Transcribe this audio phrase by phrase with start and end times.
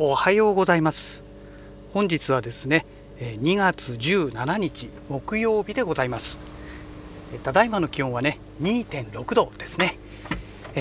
[0.00, 1.24] おはようございます。
[1.92, 2.86] 本日はですね
[3.18, 6.38] 2月17日木曜日でございます。
[7.42, 9.98] ただいまの気温はね2.6度ですね。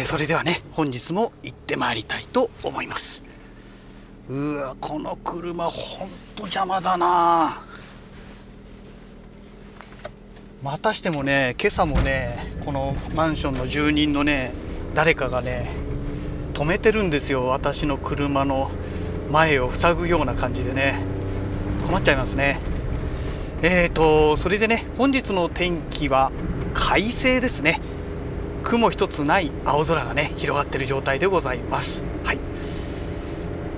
[0.06, 3.24] それではね本日も行ってまいりたいと思います。
[4.30, 7.64] うわこの車ほんと邪魔だな。
[10.62, 14.54] またしてもね今朝もねこのマンションの住人のね
[14.94, 15.72] 誰かがね
[16.54, 17.48] 止めてるんですよ。
[17.48, 18.70] 私の車の。
[19.32, 20.96] 前を塞ぐような感じでね
[21.86, 22.60] 困っちゃいますね。
[23.62, 26.32] えーとそれでね本日の天気は
[26.74, 27.82] 快晴ですね。
[28.64, 32.04] 雲一つない青空がね広がってる状態でございます。
[32.24, 32.40] はい。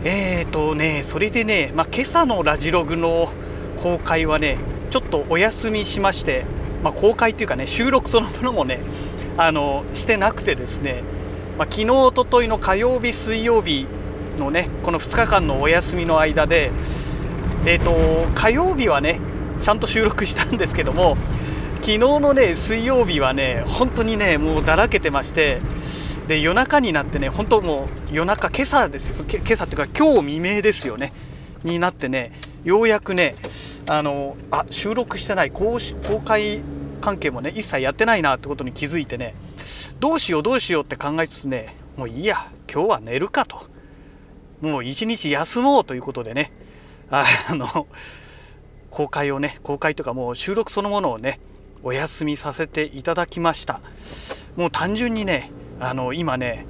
[0.03, 3.29] えーとねそれでね、まあ、今朝のラジログの
[3.77, 4.57] 公開はね
[4.89, 6.45] ちょっとお休みしまして、
[6.83, 8.79] まあ、公開っていうかね収録そのものもね
[9.37, 11.03] あのしてなくてですね、
[11.57, 13.87] まあ、昨日おとといの火曜日水曜日
[14.39, 16.71] のねこの2日間のお休みの間で
[17.65, 19.19] えっ、ー、と火曜日はね
[19.61, 21.17] ちゃんと収録したんですけども
[21.75, 25.61] 昨日のね水曜日はね本当にねもうだらけてまして
[26.27, 29.25] で夜中になってね本当もう夜中今朝ですよ。
[29.27, 31.11] 今朝っていうか今日未明ですよね。
[31.63, 32.31] になってね
[32.63, 33.35] ようやくね
[33.89, 36.61] あのあ収録してない公公開
[37.01, 39.33] 関係もね一切やってないなってことに気づいてね
[39.99, 43.78] どうしようどうしようって考えつつねもういいや今日は寝るかと。
[44.61, 46.51] もう一日休もうということでね
[47.09, 47.87] あの
[48.89, 51.39] 公開をね公開とかもう収録そのものをね
[51.83, 53.81] お休みさせていただきました。
[54.55, 56.65] もう単純にねあの今ね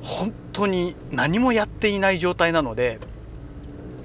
[0.00, 2.98] 本当に何もやっていない状態なので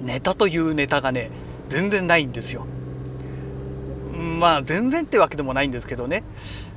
[0.00, 1.30] ネタというネタがね
[1.68, 2.66] 全然ないんですよ。
[4.40, 6.22] まあ全然ってわけでもないんですけどね。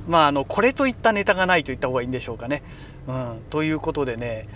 [0.08, 2.62] まああのこれといったネタがないと言った方がいいんでしょうかね。
[3.06, 4.48] うん、ということでね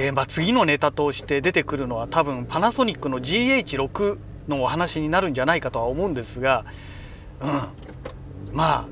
[0.00, 6.66] えー、まあ、次のネタとして出てくるのは多分パナソニックの GH6 のお話になるんじゃないかとは思うんですが、
[7.40, 8.88] うん、まあ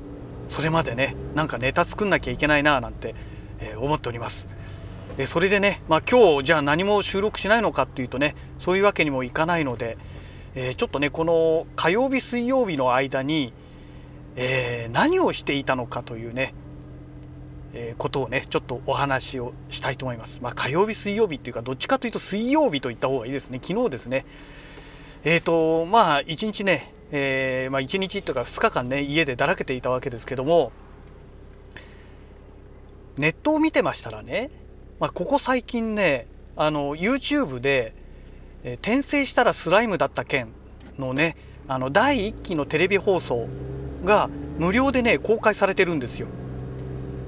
[0.49, 3.15] それまでねなんかネタ作んなきゃいけないななんて、
[3.59, 4.49] えー、思っております。
[5.17, 9.97] えそれでね、まあ、今日じゃあ何も収録しないのかっていうとねそういうわけにもいかないので、
[10.55, 13.53] え、ちょっとねこの火曜日水曜日の間に、
[14.35, 16.53] えー、何をしていたのかというね
[17.79, 20.39] えことをねちょっとお話をしたいと思います。
[20.41, 24.25] まあ、火曜日水曜日っていうかどっちかというと水曜日と言った方がいいですね昨日ですね。
[25.23, 30.71] えーとまあ一日ね、えー、まあ、1日というか2日間ね家でだらけていたわけですけども
[33.17, 34.49] ネットを見てましたらね、
[34.99, 37.93] まあ、ここ最近ねあの YouTube で、
[38.63, 40.49] えー、転生したらスライムだった件
[40.97, 41.35] のね
[41.67, 43.47] あの第1期のテレビ放送
[44.03, 46.27] が無料でね公開されてるんですよ。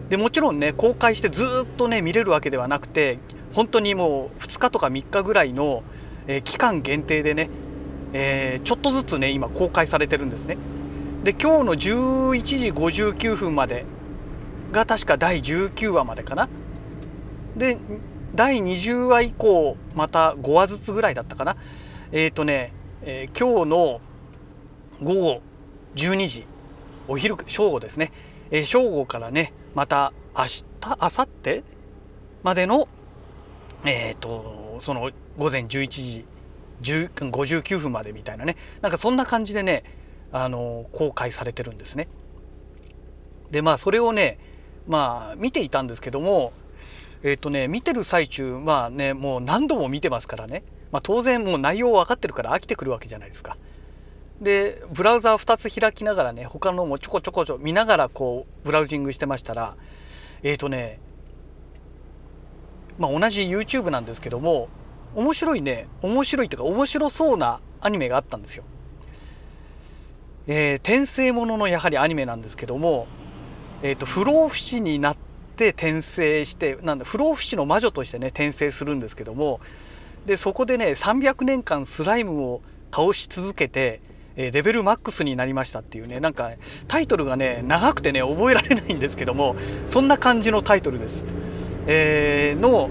[0.09, 3.19] でもちろんね公開してずっとね見れるわけではなくて
[3.53, 5.83] 本当にもう2日とか3日ぐらいの、
[6.27, 7.49] えー、期間限定でね、
[8.13, 10.57] えー、ちょっとずつね今公開されてるんですね。
[11.23, 13.85] で今日の11時59分まで
[14.71, 16.49] が確か第19話までかな。
[17.55, 17.77] で
[18.33, 21.55] 第20話以降また5話ずつぐらいだったかな。
[22.11, 24.01] えっ、ー、とね、えー、今日の
[25.03, 25.41] 午後
[25.95, 26.47] 12時
[27.07, 28.11] お昼正午ですね、
[28.51, 31.63] えー、正午からねまた明日明後日
[32.43, 32.87] までの
[33.85, 36.25] えっ、ー、とその午前11時
[36.81, 39.83] 59分までみたいなねなんかそんな感じでね
[40.31, 42.07] あの公開されてるんですね。
[43.51, 44.37] でまあそれをね
[44.87, 46.53] まあ見ていたんですけども
[47.23, 53.57] えっ、ー、とね見てる最中まあねもう何度も見てますからね、まあ、当然もう内容分かってるから飽きてくるわけじゃないですか。
[54.41, 59.75] でブラウザー2つ開きながらね他のもちょこちょこちょ見ながらこうブラウジングしてましたら
[60.43, 60.99] えっ、ー、とね
[62.97, 64.69] まあ同じ YouTube なんですけども
[65.13, 68.63] 面白いね面白いっていうか面白そうなアニメがあったんですよ。
[70.47, 73.07] えー、転生もののやはりアニメなんですけども、
[73.83, 75.17] えーと、不老不死になっ
[75.55, 79.59] て転生してなんだ不老不死の魔女としてね転生するんですけども
[80.25, 82.61] でそこでね300年間スライムを
[82.91, 84.01] 倒し続けて
[84.41, 86.51] えレベルマックスになりましたっていうねなんか
[86.87, 91.25] タイトルがね長くてね覚えられないんですけどもそんな感じのタイトルです、
[91.85, 92.89] えー、の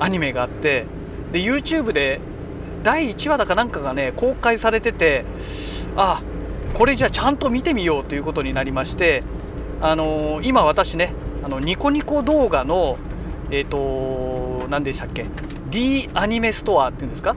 [0.00, 0.86] アニメがあって
[1.30, 2.20] で YouTube で
[2.82, 5.24] 第1話だかなんかがね公開されてて
[5.96, 6.22] あ
[6.74, 9.22] これじゃあちゃんと見てみようということになりまして
[9.80, 11.12] あのー、今私ね
[11.44, 12.98] あのニコニコ動画の
[13.52, 15.26] えっ、ー、と何でしたっけ
[15.70, 17.36] D アニメストアっていうんですか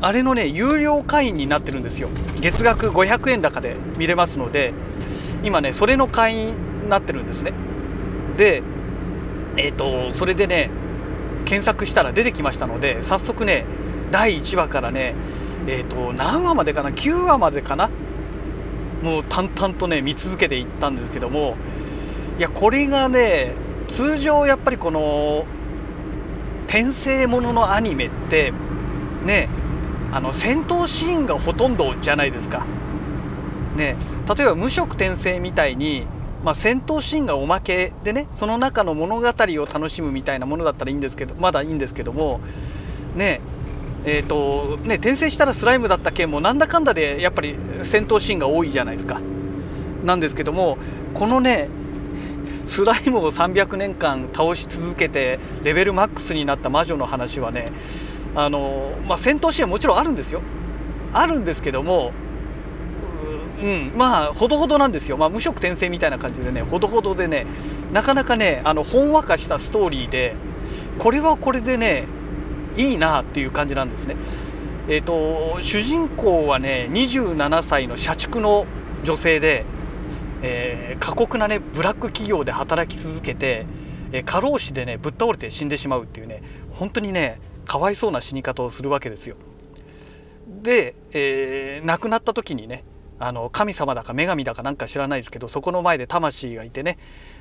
[0.00, 2.08] あれのね有料会員になってるんですよ。
[2.40, 4.72] 月額500円高で見れますので
[5.42, 7.52] 今ねそれの会員になってるんですね。
[8.36, 8.62] で
[9.56, 10.70] えっ、ー、とそれでね
[11.44, 13.64] 検索したら出てきましたので早速ね
[14.10, 15.14] 第1話からね
[15.66, 17.90] えっ、ー、と何話までかな9話までかな
[19.02, 21.56] もう淡々とね見続けていったんですけども
[22.38, 23.54] いやこれがね
[23.88, 25.46] 通常やっぱりこの
[26.66, 28.52] 転生もののアニメって
[29.24, 29.48] ね
[30.12, 32.66] あの戦闘シーンがほとんどじゃないですか。
[33.76, 33.96] ね、
[34.36, 36.06] 例えば無色転生みたいに、
[36.44, 42.40] まあ、戦闘シーンがおまけでねその中の物語を楽しむみたいなものだったらいいんですけどまだいいんですけども
[43.14, 43.40] ね
[44.04, 49.20] えーとね、転生したらスライムだった件もなんだかんだでやっぱり戦闘シーンが多いじゃないですか。
[50.04, 50.78] なんですけども
[51.14, 51.68] このね
[52.64, 57.72] スライムを300年間倒し続けてレベルマックスになった魔女の話はね
[58.34, 60.42] あの、まあ、戦闘シーンはもちろんあるんですよ。
[61.12, 62.12] あるんですけども
[63.62, 67.46] うんまあほどほどなんですよ、まあ、無色転生みたいな感じでねほどほどでね
[67.92, 70.36] なかなかねあのほんわかしたストーリーで
[70.98, 72.06] これはこれでね
[72.76, 74.16] いいなっていう感じなんですね。
[74.90, 78.66] えーと、主人公はね27歳の社畜の
[79.04, 79.66] 女性で、
[80.40, 83.66] えー、過酷なねブラック企業で働き続けて、
[84.12, 87.38] えー、過労死でねぶっ倒れて死んでしまうっていうね本当にね
[87.68, 89.36] かわいそうな死に方をするわけですよ。
[90.62, 92.82] で、えー、亡くなった時にね
[93.20, 96.98] あの神様だか女神だかなんか知らないですけどそこの前で魂がいてね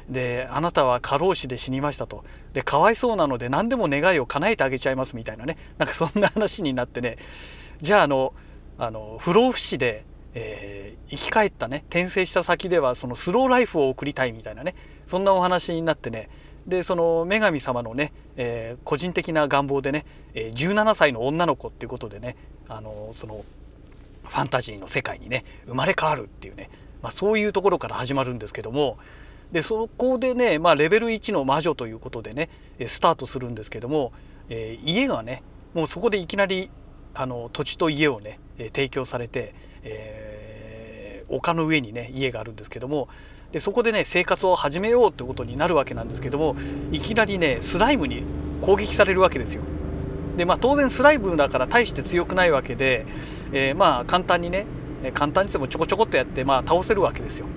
[0.09, 2.25] であなたは過労死で死にましたと。
[2.53, 5.57] でかわいそうなので何でも願いを叶えてあげちゃいますみたいなね。
[5.77, 7.17] なんかそんな話になってね。
[7.81, 8.33] じゃああの
[8.77, 14.75] あの不老不死で、えー、生き返ったね転生した先ではそのスローライフを送りたいみたいなね。
[15.05, 16.29] そんなお話になってね。
[16.67, 22.35] でその女神様のね、えー、個人的な願望でね、えー、17歳の女の子っていうことでね
[22.67, 23.45] あのその
[24.25, 26.69] ファンタジーの世界にね生まれ変わるっていうね、
[27.01, 28.97] まあ、そういうところから始まるんですけども
[29.53, 32.49] でそこでね、まあ、レベル1の魔女ということでね
[32.85, 34.11] スタートするんですけども、
[34.49, 35.43] えー、家がね
[35.73, 36.69] もうそこでいきなり
[37.13, 43.07] あの土地と家をね提供されて、えー、丘の上にね家があるんですけども
[43.51, 46.55] でそこでね生活を始めようってことになるわけなんですけども
[46.91, 48.23] いきなりねスライムに
[48.61, 49.63] 攻撃されるわけですよ。
[50.35, 53.05] でまあ当然スライムだから大して強くないわけで、
[53.51, 54.65] えー、まあ簡単にね
[55.13, 57.47] 簡単にしてもちょこちょこっとやってまあ倒せるわけですよ。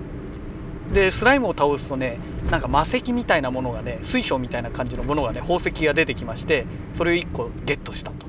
[0.93, 8.27] でスライムを倒すとねなんか魔石みたいなものがね水晶みたいな感じのものがね宝石が出てきましてそれを1個ゲットしたと。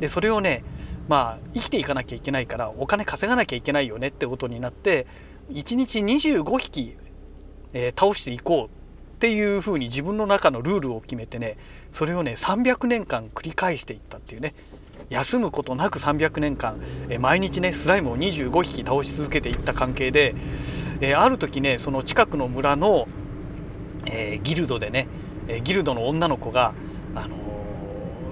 [0.00, 0.64] でそれをね
[1.08, 5.06] まあ生きていかなきゃいけないからお金稼がなきゃいけないよねってことになって
[5.50, 6.96] 1日25匹、
[7.72, 11.56] えー、倒していこうっていうふうに自分の中のルールを決めてね
[11.92, 14.54] それをね300年間繰り返していったっていうね。
[15.08, 20.34] 休むことなく300年間、えー、毎日ねスライムを25匹倒し続けていった関係で、
[21.00, 23.06] えー、ある時ねその近くの村の、
[24.06, 25.06] えギルドでね、
[25.62, 26.74] ギルドの女の子が、
[27.14, 27.36] あの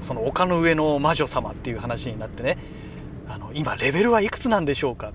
[0.00, 2.58] その丘の上の魔女様っていう話になってね
[3.26, 5.12] あの今レベルはいくつなんでしょうか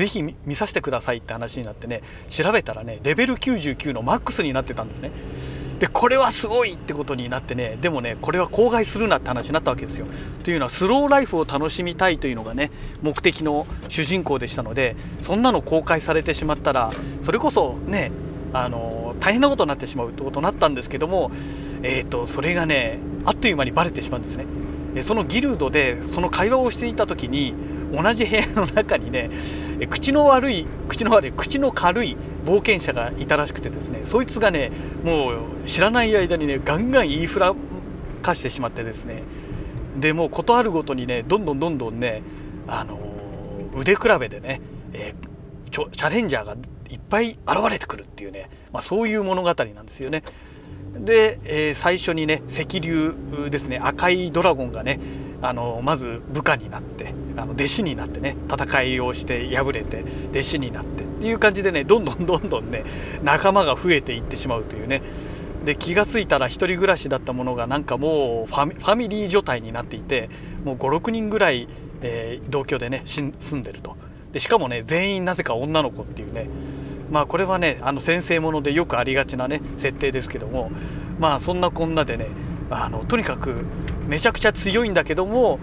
[0.00, 2.00] ぜひ見させてくださいって話になってね
[2.30, 5.10] 調べたらねレベル99のマックスになってたんですね。
[5.78, 10.06] でこれはすごいってことになってねでもねこれは口外するなって話になったわけですよ。
[10.42, 12.70] というのはスローライフを楽しみたいというのがね
[13.02, 16.90] 目的の主人公でしたのでそんなの公開されてしまったら
[17.22, 18.10] それこそね
[18.54, 21.30] あの大変なことになってしまうってことになったんですけども
[21.82, 24.46] えーと、それがねあっという間にバレてしまうんですね。
[25.02, 27.54] そのギルドでその会話をしていた時に
[27.92, 29.30] 同じ部屋の中にね
[29.86, 34.70] 口の悪い口の悪い口の軽い冒険者がいたらしくてですねそいつがね
[35.04, 37.54] もう知らない間にねガンガン言いふら
[38.22, 39.22] かしてしまってですね
[39.96, 42.22] でもう事あるごとにねどんどんどんどんね
[42.66, 42.98] あの
[43.76, 44.60] 腕比べでね、
[44.92, 46.56] えー、チャレンジャーが
[46.90, 47.38] いっぱい現
[47.70, 50.22] れてくるっていうね、まあ、そういう物語なんですよね。
[50.92, 53.14] で、えー、最初にね赤竜
[53.48, 54.98] ですね赤いドラゴンがね
[55.42, 62.84] あのまず部下になってあの弟子になってね戦いをして敗れて弟子になってっていう感じでねどんどんどんどんね
[63.22, 65.02] 仲間が増えていってしまうというね。
[65.64, 70.30] で気が付いたら1人暮らしだったものがなんかもうファミリー状態になっていて
[70.64, 71.68] もう56人ぐらい、
[72.00, 73.96] えー、同居でね住んでると。
[74.32, 76.48] でしかもね全員なぜか女の子っていうね。
[77.10, 80.70] まあこれはねあの先生ものでよくありがちなね設定ですけども
[81.18, 82.28] まあそんなこんなでね
[82.70, 83.64] あのとにかく
[84.10, 85.60] めちゃくちゃ強いんだけども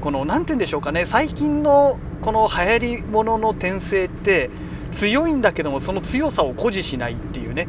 [0.00, 4.50] この何て言うんでしょうかね最近のこの流行りものの転生って
[4.90, 7.68] 強いんだけどもその強さを誇示しないっていうね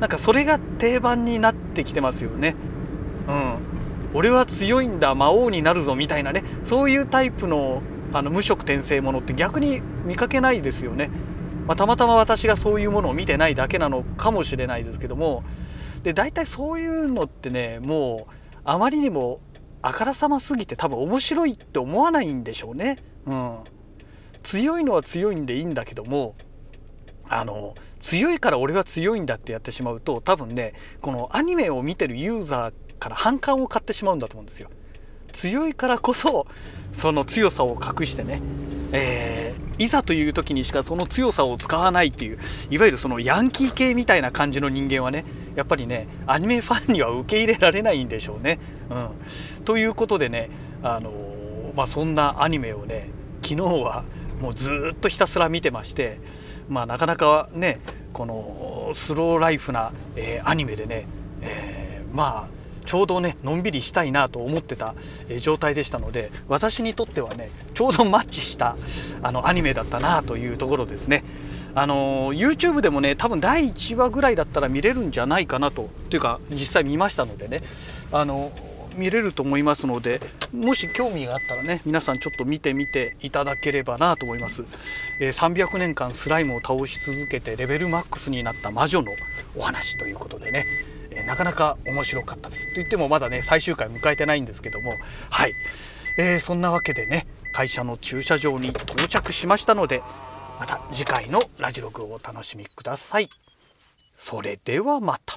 [0.00, 2.54] なんかそれが定番になってきてますよね。
[3.26, 3.58] うん、
[4.14, 7.82] 俺は強いんだ魔王になるぞみたいなねそういうタイプの
[8.12, 11.10] あの無色転生ものって逆に見かけないですよね。
[11.66, 15.44] まあ、たまたま私がそういうものを見てないだけなのかもしれないですけども
[16.02, 18.32] で大体そういうのってねもう
[18.64, 19.40] あまりにも
[19.82, 22.98] あからさますぎて多分面白いって思わないんでしょうね。
[23.26, 23.58] うん、
[24.42, 26.34] 強いのは強いんでいいんだけども
[27.28, 34.70] あの強いから俺は強いんだってやってしまうと多分ねこのアニメを見てるユーザーから反感を買ってしまうんだと思うんですよ。
[35.32, 36.46] 強いからこそ
[36.90, 38.40] その強さを隠してね、
[38.92, 39.47] えー、
[39.78, 42.38] いざという時にしかその強さを使わないっていう
[42.70, 48.58] いわゆるそのヤンキー系みたいな感じの人間はねやっぱりねアニメファンには受け入れられないんでしょうね。
[48.90, 48.94] う
[49.60, 50.50] ん、ということでね、
[50.82, 53.10] あのー、まあ、そんなアニメをね
[53.42, 54.04] 昨日は
[54.40, 56.20] もうずっとひたすら見てまして、
[56.68, 57.80] まあ、なかなかね
[58.12, 61.06] このスローライフな、えー、アニメでね、
[61.42, 62.57] えー、まあ
[62.88, 64.94] ちょうどねのんびりしたいなと思ってた、
[65.28, 68.78] え状態でしたので私にとってはねちょうどマッチした
[69.22, 71.22] あのアニメだったなというところですね。
[71.74, 77.62] あの YouTube でもね多分第1話ぐらいだったら見れるんじゃないかなとというか実際見ましたのでね。
[78.10, 78.50] あの
[78.96, 80.20] 見れると思いますので
[80.52, 84.64] もし興味があったらね皆さんちょっと見てみていただければなと思います、
[85.20, 89.12] えー、300年間スライムを倒し続けてレベルマックスになった魔女の
[89.56, 90.66] お話ということでね。
[91.28, 94.94] なかなか面白かったですと言ってもまだね最終回迎えてないんですけども
[95.30, 95.52] はい、
[96.16, 100.02] えー、そんなわけでね会社の駐車場に到着しましたので
[100.58, 103.28] また次回のラジログをお楽しみください。
[104.16, 105.36] それではまた。